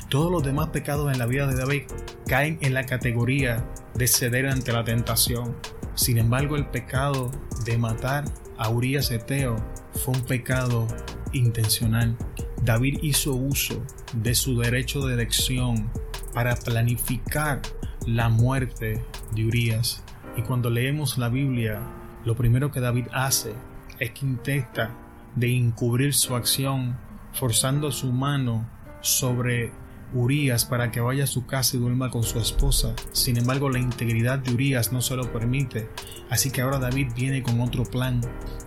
[0.10, 1.84] Todos los demás pecados en la vida de David
[2.26, 5.56] caen en la categoría de ceder ante la tentación.
[5.94, 7.30] Sin embargo, el pecado
[7.66, 8.26] de matar
[8.58, 9.58] a Urias Eteo
[10.04, 10.88] fue un pecado
[11.34, 12.18] intencional.
[12.64, 13.84] David hizo uso
[14.14, 15.92] de su derecho de elección
[16.34, 17.62] para planificar
[18.06, 20.04] la muerte de Urias.
[20.36, 21.80] Y cuando leemos la Biblia,
[22.26, 23.54] lo primero que David hace
[24.00, 24.92] es que intenta
[25.36, 26.98] de encubrir su acción,
[27.34, 28.68] forzando su mano
[29.02, 29.72] sobre
[30.14, 32.94] Urias para que vaya a su casa y duerma con su esposa.
[33.12, 35.90] Sin embargo, la integridad de Urias no se lo permite.
[36.30, 38.22] Así que ahora David viene con otro plan.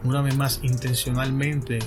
[0.04, 1.78] Una vez más, intencionalmente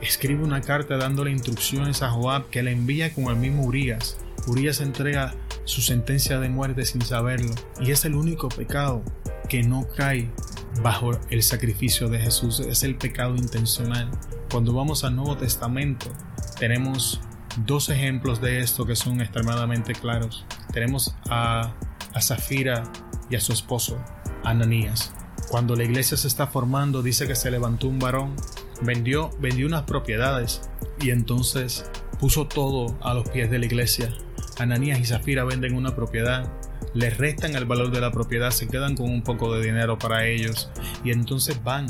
[0.00, 4.18] escribe una carta dándole instrucciones a Joab que le envía con el mismo Urias.
[4.46, 9.02] Urias entrega su sentencia de muerte sin saberlo y es el único pecado
[9.48, 10.30] que no cae
[10.82, 14.10] bajo el sacrificio de Jesús, es el pecado intencional.
[14.50, 16.06] Cuando vamos al Nuevo Testamento
[16.58, 17.20] tenemos
[17.64, 20.44] dos ejemplos de esto que son extremadamente claros.
[20.72, 21.74] Tenemos a,
[22.12, 22.84] a Zafira
[23.30, 23.98] y a su esposo,
[24.44, 25.12] Ananías.
[25.48, 28.34] Cuando la iglesia se está formando, dice que se levantó un varón,
[28.82, 30.62] vendió, vendió unas propiedades
[31.00, 34.12] y entonces puso todo a los pies de la iglesia.
[34.58, 36.50] Ananías y Zafira venden una propiedad,
[36.94, 40.26] les restan el valor de la propiedad, se quedan con un poco de dinero para
[40.26, 40.70] ellos
[41.04, 41.86] y entonces van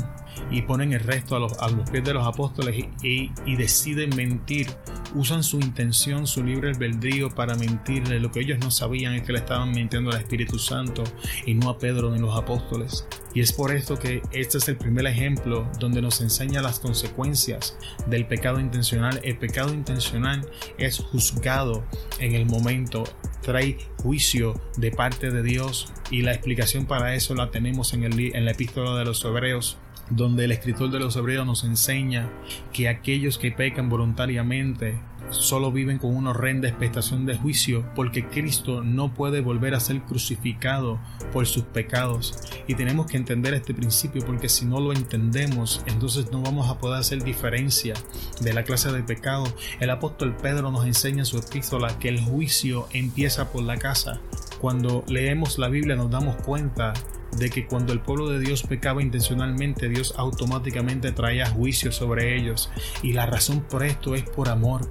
[0.51, 4.67] y ponen el resto a los, pies de los apóstoles y, deciden mentir.
[5.15, 8.19] Usan su intención, su libre albedrío para mentirle.
[8.19, 11.03] Lo que ellos no sabían es que le estaban mintiendo al Espíritu Santo
[11.45, 13.07] y no a Pedro ni los apóstoles.
[13.33, 17.77] Y es por esto que este es el primer ejemplo donde nos enseña las consecuencias
[18.07, 19.19] del pecado intencional.
[19.23, 20.47] El pecado intencional
[20.77, 21.85] es juzgado
[22.19, 23.03] en el momento,
[23.41, 28.35] trae juicio de parte de Dios y la explicación para eso la tenemos en, el,
[28.35, 29.77] en la epístola de los Hebreos
[30.09, 32.29] donde el escritor de los Hebreos nos enseña
[32.73, 34.97] que aquellos que pecan voluntariamente
[35.29, 40.01] solo viven con una horrenda expectación de juicio porque Cristo no puede volver a ser
[40.01, 40.99] crucificado
[41.33, 42.37] por sus pecados.
[42.67, 46.77] Y tenemos que entender este principio porque si no lo entendemos, entonces no vamos a
[46.77, 47.93] poder hacer diferencia
[48.41, 49.45] de la clase de pecado.
[49.79, 54.21] El apóstol Pedro nos enseña en su epístola que el juicio empieza por la casa.
[54.59, 56.93] Cuando leemos la Biblia nos damos cuenta
[57.35, 62.71] de que cuando el pueblo de Dios pecaba intencionalmente, Dios automáticamente traía juicio sobre ellos.
[63.03, 64.89] Y la razón por esto es por amor.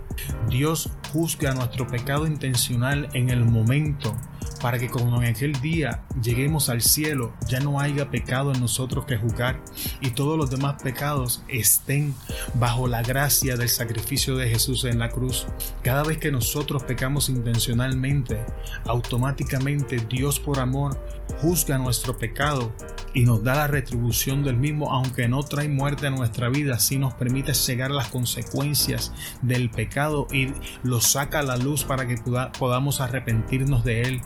[0.49, 4.16] Dios juzga nuestro pecado intencional en el momento
[4.61, 9.05] para que cuando en aquel día lleguemos al cielo ya no haya pecado en nosotros
[9.05, 9.61] que juzgar
[10.01, 12.14] y todos los demás pecados estén
[12.55, 15.47] bajo la gracia del sacrificio de Jesús en la cruz.
[15.83, 18.45] Cada vez que nosotros pecamos intencionalmente,
[18.87, 20.99] automáticamente Dios por amor
[21.40, 22.73] juzga nuestro pecado
[23.16, 26.98] y nos da la retribución del mismo, aunque no trae muerte a nuestra vida, si
[26.98, 30.52] nos permite cegar las consecuencias del pecado y
[30.83, 32.18] lo saca a la luz para que
[32.59, 34.20] podamos arrepentirnos de él.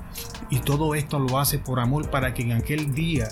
[0.51, 3.29] Y todo esto lo hace por amor para que en aquel día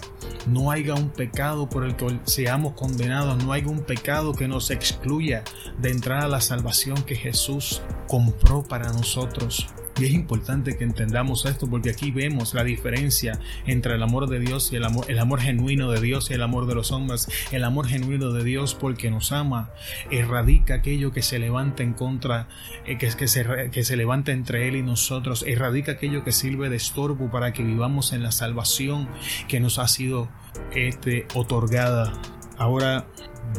[0.46, 4.70] no haya un pecado por el que seamos condenados, no haya un pecado que nos
[4.70, 5.42] excluya
[5.80, 9.66] de entrar a la salvación que Jesús compró para nosotros.
[9.98, 14.38] Y es importante que entendamos esto porque aquí vemos la diferencia entre el amor de
[14.38, 17.28] Dios y el amor, el amor genuino de Dios y el amor de los hombres.
[17.50, 19.70] El amor genuino de Dios porque nos ama
[20.10, 22.48] erradica aquello que se levanta en contra,
[22.86, 26.68] eh, que, que, se, que se levanta entre Él y nosotros, erradica aquello que sirve
[26.68, 29.08] de estorbo para que vivamos en la salvación
[29.48, 30.28] que nos ha sido
[30.72, 32.12] este, otorgada.
[32.56, 33.06] Ahora,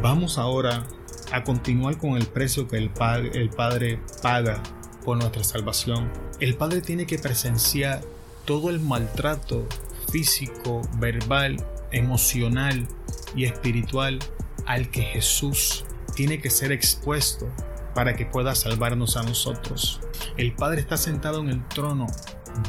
[0.01, 0.85] vamos ahora
[1.31, 2.91] a continuar con el precio que el,
[3.33, 4.61] el Padre paga
[5.09, 6.11] por nuestra salvación.
[6.39, 8.03] El Padre tiene que presenciar
[8.45, 9.67] todo el maltrato
[10.11, 12.87] físico, verbal, emocional
[13.35, 14.19] y espiritual
[14.67, 17.51] al que Jesús tiene que ser expuesto
[17.95, 19.99] para que pueda salvarnos a nosotros.
[20.37, 22.05] El Padre está sentado en el trono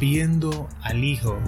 [0.01, 1.39] viendo al Hijo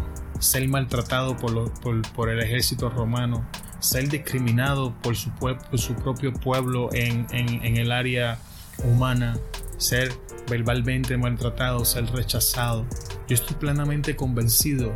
[0.41, 3.49] ser maltratado por, el ejército romano,
[3.81, 5.31] ser discriminado por su,
[5.77, 8.39] su propio pueblo en, en el área
[8.85, 9.39] humana,
[9.77, 10.13] ser
[10.49, 12.87] verbalmente maltratado, ser rechazado.
[13.29, 14.93] Yo estoy plenamente convencido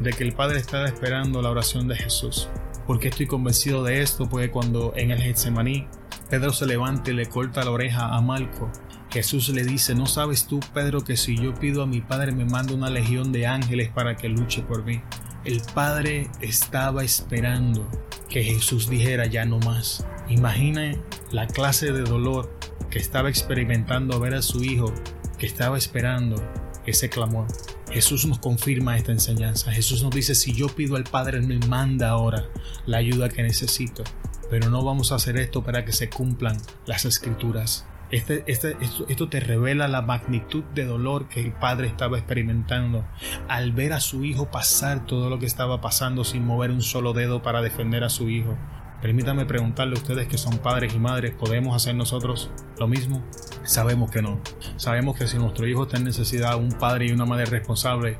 [0.00, 2.48] de que el Padre está esperando la oración de Jesús.
[2.86, 4.28] ¿Por qué estoy convencido de esto?
[4.28, 5.86] Porque cuando en el Getsemaní
[6.30, 8.70] Pedro se levanta y le corta la oreja a Malco,
[9.10, 12.44] Jesús le dice, ¿no sabes tú, Pedro, que si yo pido a mi Padre me
[12.44, 15.02] manda una legión de ángeles para que luche por mí?
[15.44, 17.90] El Padre estaba esperando
[18.28, 20.06] que Jesús dijera ya no más.
[20.28, 20.94] Imagina
[21.32, 22.59] la clase de dolor
[22.90, 24.92] que estaba experimentando ver a su hijo,
[25.38, 26.36] que estaba esperando
[26.86, 27.46] ese clamor.
[27.90, 29.72] Jesús nos confirma esta enseñanza.
[29.72, 32.46] Jesús nos dice, si yo pido al Padre, Él me manda ahora
[32.86, 34.04] la ayuda que necesito.
[34.48, 37.86] Pero no vamos a hacer esto para que se cumplan las escrituras.
[38.10, 43.06] Este, este, esto, esto, te revela la magnitud de dolor que el padre estaba experimentando
[43.46, 47.12] al ver a su hijo pasar todo lo que estaba pasando sin mover un solo
[47.12, 48.58] dedo para defender a su hijo.
[49.00, 53.24] Permítanme preguntarle a ustedes que son padres y madres, ¿podemos hacer nosotros lo mismo?
[53.64, 54.40] Sabemos que no.
[54.76, 58.18] Sabemos que si nuestro hijo está en necesidad, un padre y una madre responsable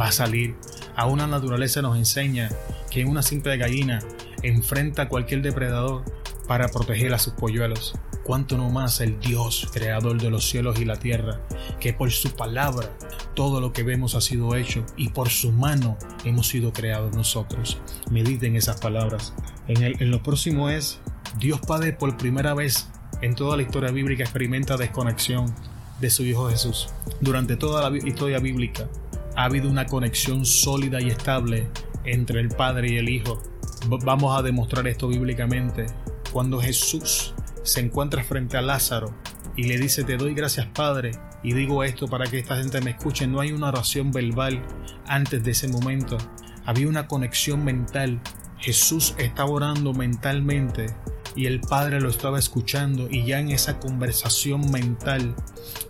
[0.00, 0.54] va a salir.
[0.94, 2.48] A una naturaleza nos enseña
[2.90, 4.00] que una simple gallina
[4.42, 6.04] enfrenta a cualquier depredador
[6.46, 7.94] para proteger a sus polluelos
[8.30, 11.40] cuánto no más el Dios, creador de los cielos y la tierra,
[11.80, 12.96] que por su palabra
[13.34, 17.80] todo lo que vemos ha sido hecho y por su mano hemos sido creados nosotros.
[18.10, 19.34] Mediten esas palabras.
[19.68, 21.00] En, en lo próximo es,
[21.38, 22.88] Dios Padre por primera vez
[23.22, 25.54] en toda la historia bíblica experimenta desconexión
[26.00, 26.88] de su Hijo Jesús.
[27.20, 28.88] Durante toda la historia bíblica
[29.36, 31.68] ha habido una conexión sólida y estable
[32.04, 33.42] entre el Padre y el Hijo.
[33.86, 35.86] Vamos a demostrar esto bíblicamente.
[36.32, 39.14] Cuando Jesús se encuentra frente a Lázaro
[39.56, 42.90] y le dice, te doy gracias Padre, y digo esto para que esta gente me
[42.90, 44.62] escuche, no hay una oración verbal
[45.06, 46.18] antes de ese momento.
[46.66, 48.20] Había una conexión mental.
[48.60, 50.86] Jesús estaba orando mentalmente
[51.36, 55.34] y el Padre lo estaba escuchando y ya en esa conversación mental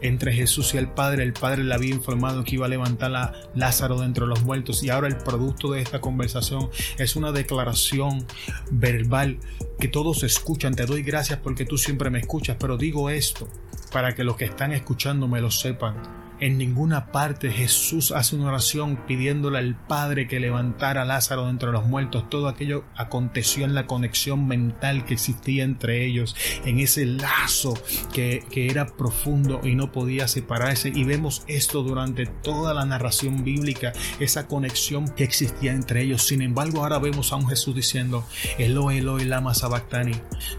[0.01, 3.33] entre Jesús y el Padre, el Padre le había informado que iba a levantar a
[3.55, 8.27] Lázaro de entre los muertos y ahora el producto de esta conversación es una declaración
[8.71, 9.39] verbal
[9.79, 10.75] que todos escuchan.
[10.75, 13.49] Te doy gracias porque tú siempre me escuchas, pero digo esto
[13.93, 18.49] para que los que están escuchando me lo sepan en ninguna parte Jesús hace una
[18.49, 22.29] oración pidiéndole al Padre que levantara a Lázaro de entre los muertos.
[22.31, 27.75] Todo aquello aconteció en la conexión mental que existía entre ellos, en ese lazo
[28.13, 30.93] que, era profundo y no podía separarse.
[30.95, 36.23] Y vemos esto durante toda la narración bíblica, esa conexión que existía entre ellos.
[36.23, 38.25] Sin embargo, ahora vemos a un Jesús diciendo,
[38.59, 40.13] Eloi, Eloi, lama sabactani.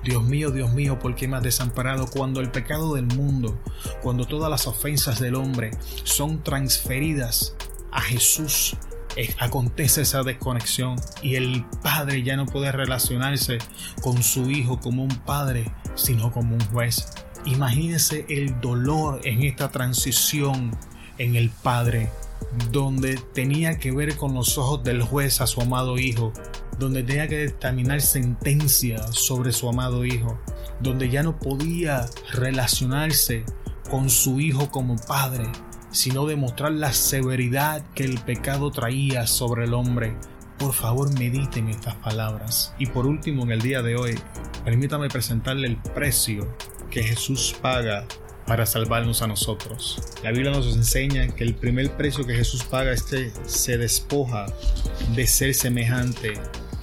[0.04, 2.08] Dios mío, Dios mío, ¿por qué me has desamparado?
[2.08, 3.62] Cuando el pecado del mundo,
[4.02, 5.71] cuando todas las ofensas del hombre,
[6.04, 7.56] son transferidas
[7.92, 8.78] a Jesús,
[9.18, 13.58] eh, acontece esa desconexión y el padre ya no puede relacionarse
[14.02, 17.08] con su hijo como un padre, sino como un juez.
[17.46, 20.72] Imagínese el dolor en esta transición
[21.18, 22.10] en el padre,
[22.72, 26.32] donde tenía que ver con los ojos del juez a su amado hijo,
[26.80, 30.40] donde tenía que determinar sentencia sobre su amado hijo,
[30.80, 33.46] donde ya no podía relacionarse
[33.90, 35.46] con su hijo como padre,
[35.92, 40.16] sino demostrar la severidad que el pecado traía sobre el hombre.
[40.58, 42.74] Por favor, mediten estas palabras.
[42.78, 44.20] Y por último, en el día de hoy,
[44.64, 46.56] permítame presentarle el precio
[46.90, 48.06] que Jesús paga
[48.46, 50.02] para salvarnos a nosotros.
[50.24, 54.46] La Biblia nos enseña que el primer precio que Jesús paga es que se despoja
[55.16, 56.34] de ser semejante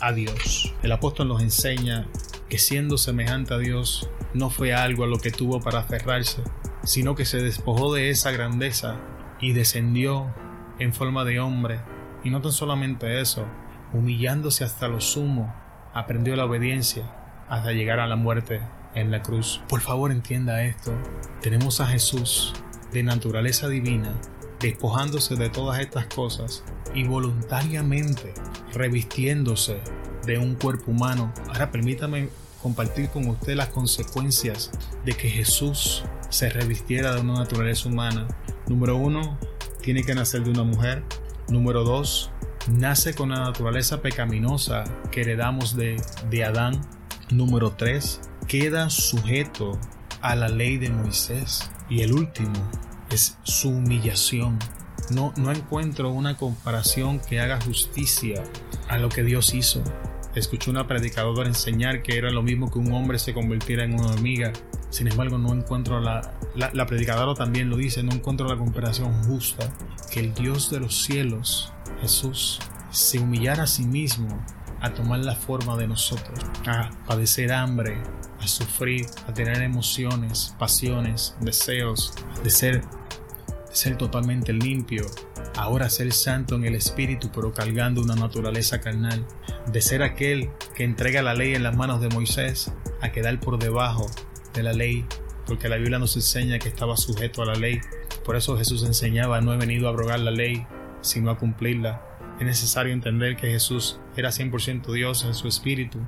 [0.00, 0.74] a Dios.
[0.82, 2.08] El apóstol nos enseña
[2.48, 6.42] que siendo semejante a Dios no fue algo a lo que tuvo para aferrarse,
[6.88, 8.96] sino que se despojó de esa grandeza
[9.42, 10.32] y descendió
[10.78, 11.80] en forma de hombre.
[12.24, 13.44] Y no tan solamente eso,
[13.92, 15.54] humillándose hasta lo sumo,
[15.92, 17.04] aprendió la obediencia
[17.46, 18.62] hasta llegar a la muerte
[18.94, 19.60] en la cruz.
[19.68, 20.94] Por favor entienda esto.
[21.42, 22.54] Tenemos a Jesús
[22.90, 24.14] de naturaleza divina,
[24.58, 28.32] despojándose de todas estas cosas y voluntariamente
[28.72, 29.82] revistiéndose
[30.24, 31.34] de un cuerpo humano.
[31.48, 32.30] Ahora permítame
[32.62, 34.70] compartir con usted las consecuencias
[35.04, 38.26] de que Jesús se revistiera de una naturaleza humana.
[38.66, 39.38] Número uno,
[39.82, 41.02] tiene que nacer de una mujer.
[41.48, 42.30] Número dos,
[42.70, 46.80] nace con la naturaleza pecaminosa que heredamos de, de Adán.
[47.30, 49.78] Número tres, queda sujeto
[50.20, 51.70] a la ley de Moisés.
[51.88, 52.52] Y el último
[53.10, 54.58] es su humillación.
[55.10, 58.42] No, no encuentro una comparación que haga justicia
[58.88, 59.82] a lo que Dios hizo.
[60.34, 64.12] Escuché una predicadora enseñar que era lo mismo que un hombre se convirtiera en una
[64.12, 64.52] hormiga.
[64.90, 69.70] Sin embargo, no encuentro la, la, predicadora también lo dice, no encuentro la comparación justa
[70.10, 72.58] que el Dios de los cielos, Jesús,
[72.90, 74.28] se humillara a sí mismo
[74.80, 77.98] a tomar la forma de nosotros, a padecer hambre,
[78.40, 85.04] a sufrir, a tener emociones, pasiones, deseos, de ser, de ser totalmente limpio,
[85.56, 89.26] ahora ser santo en el espíritu, pero cargando una naturaleza carnal,
[89.70, 93.58] de ser aquel que entrega la ley en las manos de Moisés, a quedar por
[93.58, 94.06] debajo
[94.54, 95.04] de la ley,
[95.46, 97.80] porque la Biblia nos enseña que estaba sujeto a la ley.
[98.24, 100.66] Por eso Jesús enseñaba, no he venido a abrogar la ley,
[101.00, 102.02] sino a cumplirla.
[102.38, 105.98] Es necesario entender que Jesús era 100% Dios en su espíritu,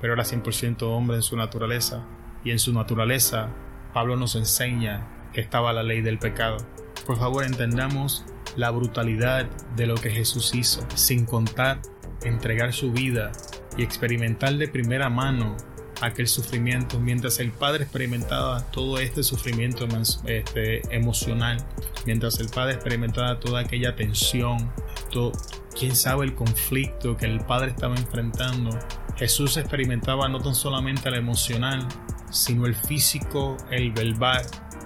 [0.00, 2.04] pero era 100% hombre en su naturaleza.
[2.44, 3.50] Y en su naturaleza,
[3.92, 6.58] Pablo nos enseña que estaba la ley del pecado.
[7.06, 8.24] Por favor, entendamos
[8.56, 11.80] la brutalidad de lo que Jesús hizo, sin contar
[12.22, 13.32] entregar su vida
[13.76, 15.56] y experimentar de primera mano
[16.00, 19.86] aquel sufrimiento, mientras el Padre experimentaba todo este sufrimiento
[20.26, 21.58] este, emocional,
[22.06, 24.72] mientras el Padre experimentaba toda aquella tensión,
[25.10, 25.32] todo,
[25.78, 28.70] quién sabe el conflicto que el Padre estaba enfrentando,
[29.16, 31.86] Jesús experimentaba no tan solamente el emocional,
[32.30, 34.42] sino el físico, el verbal,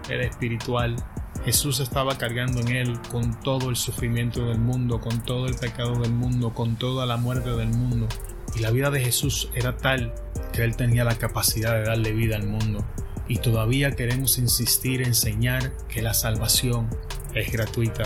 [0.08, 0.96] el espiritual,
[1.44, 6.00] Jesús estaba cargando en él con todo el sufrimiento del mundo, con todo el pecado
[6.00, 8.08] del mundo, con toda la muerte del mundo.
[8.56, 10.14] Y la vida de Jesús era tal
[10.54, 12.86] que él tenía la capacidad de darle vida al mundo.
[13.26, 16.88] Y todavía queremos insistir, en enseñar que la salvación
[17.34, 18.04] es gratuita.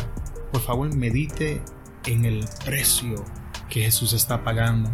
[0.50, 1.60] Por favor, medite
[2.06, 3.24] en el precio
[3.68, 4.90] que Jesús está pagando.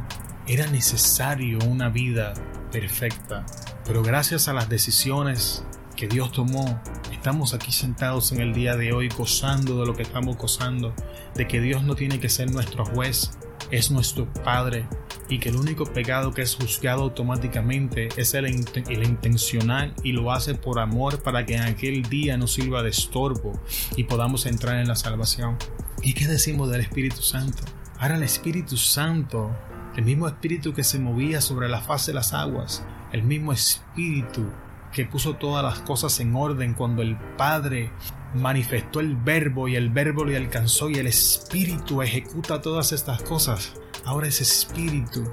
[0.49, 2.35] Era necesario una vida
[2.71, 3.47] perfecta
[3.87, 5.65] Pero gracias a las decisiones
[5.97, 6.83] que Dios tomó,
[7.13, 10.93] estamos aquí sentados en el día de hoy gozando de lo que estamos gozando,
[11.37, 13.31] de que Dios no tiene que ser nuestro juez,
[13.75, 14.87] es nuestro Padre
[15.29, 20.33] y que el único pecado que es juzgado automáticamente es el, el, intencional y lo
[20.33, 23.61] hace por amor para que en aquel día nos sirva de estorbo
[23.97, 25.57] y podamos entrar en la salvación.
[26.03, 27.65] ¿Y qué decimos del Espíritu Santo?
[27.99, 29.51] Ahora el Espíritu Santo,
[29.97, 34.47] el mismo Espíritu que se movía sobre la faz de las aguas, el mismo Espíritu
[34.95, 37.91] que puso todas las cosas en orden cuando el Padre
[38.35, 43.75] manifestó el verbo y el verbo le alcanzó y el Espíritu ejecuta todas estas cosas.
[44.05, 45.25] Ahora ese Espíritu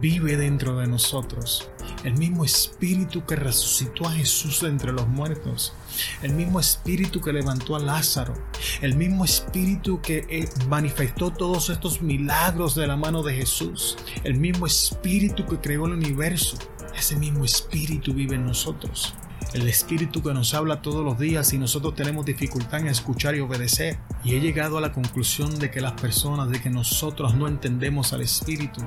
[0.00, 1.68] vive dentro de nosotros.
[2.02, 5.74] El mismo Espíritu que resucitó a Jesús entre los muertos.
[6.22, 8.34] El mismo Espíritu que levantó a Lázaro.
[8.80, 13.96] El mismo Espíritu que eh, manifestó todos estos milagros de la mano de Jesús.
[14.22, 16.58] El mismo Espíritu que creó el universo.
[16.96, 19.14] Ese mismo Espíritu vive en nosotros
[19.54, 23.40] el Espíritu que nos habla todos los días y nosotros tenemos dificultad en escuchar y
[23.40, 23.98] obedecer.
[24.24, 28.12] Y he llegado a la conclusión de que las personas, de que nosotros no entendemos
[28.12, 28.80] al Espíritu.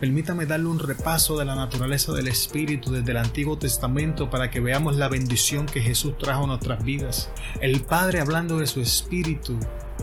[0.00, 4.60] Permítame darle un repaso de la naturaleza del Espíritu desde el Antiguo Testamento para que
[4.60, 7.30] veamos la bendición que Jesús trajo a nuestras vidas.
[7.60, 9.58] El Padre hablando de su Espíritu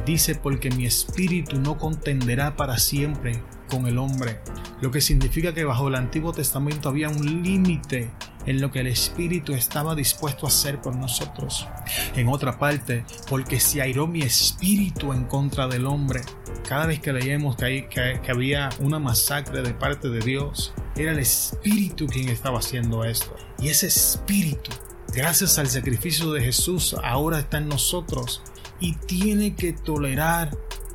[0.05, 4.41] dice porque mi Espíritu no contenderá para siempre con el hombre,
[4.82, 8.11] lo que significa que bajo el Antiguo Testamento había un límite
[8.45, 11.67] en lo que el Espíritu estaba dispuesto a hacer por nosotros.
[12.15, 16.22] En otra parte, porque se airó mi espíritu en contra del hombre.
[16.67, 21.19] Cada vez que leíamos que, que había una masacre de parte de Dios, era el
[21.19, 23.36] Espíritu quien estaba haciendo esto.
[23.59, 24.72] Y ese Espíritu,
[25.13, 28.41] gracias al sacrificio de Jesús, ahora está en nosotros
[28.80, 30.51] y tiene que tolerar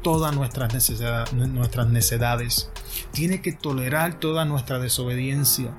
[0.07, 2.71] todas nuestras, necesidades, nuestras necedades.
[3.11, 5.75] Tiene que tolerar toda nuestra desobediencia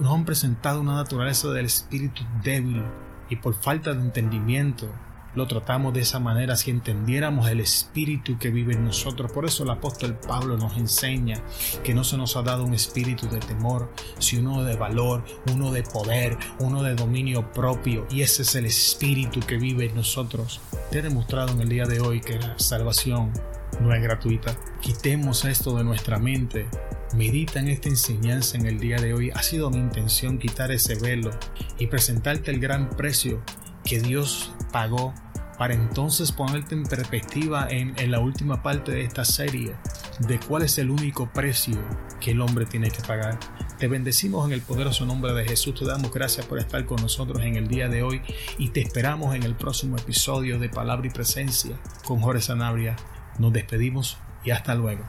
[0.00, 2.84] nos han, presentado una naturaleza del espíritu débil
[3.28, 4.88] y por falta de entendimiento
[5.34, 9.32] lo tratamos de esa manera si entendiéramos el espíritu que vive en nosotros.
[9.32, 11.42] Por eso el apóstol Pablo nos enseña
[11.82, 15.72] que no se nos ha dado un espíritu de temor, sino uno de valor, uno
[15.72, 18.06] de poder, uno de dominio propio.
[18.10, 20.60] Y ese es el espíritu que vive en nosotros.
[20.90, 23.32] Te he demostrado en el día de hoy que la salvación
[23.80, 24.56] no es gratuita.
[24.80, 26.68] Quitemos esto de nuestra mente
[27.14, 29.30] Medita en esta enseñanza en el día de hoy.
[29.30, 31.30] Ha sido mi intención quitar ese velo
[31.78, 33.40] y presentarte el gran precio
[33.84, 35.14] que Dios pagó
[35.58, 39.74] para entonces ponerte en perspectiva en, la última parte de esta serie
[40.20, 41.78] de cuál es el único precio
[42.20, 43.38] que el hombre tiene que pagar.
[43.78, 47.42] Te bendecimos en el poderoso nombre de Jesús, te damos gracias por estar con nosotros
[47.42, 48.22] en el día de hoy
[48.58, 52.96] y te esperamos en el próximo episodio de Palabra y Presencia con Jorge Sanabria.
[53.38, 55.04] Nos despedimos y hasta luego.